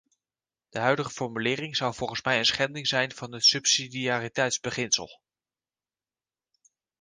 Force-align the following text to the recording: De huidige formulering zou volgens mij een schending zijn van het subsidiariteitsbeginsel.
De 0.69 0.79
huidige 0.79 1.09
formulering 1.09 1.75
zou 1.75 1.93
volgens 1.93 2.21
mij 2.21 2.37
een 2.37 2.45
schending 2.45 2.87
zijn 2.87 3.11
van 3.11 3.31
het 3.33 3.45
subsidiariteitsbeginsel. 3.45 5.21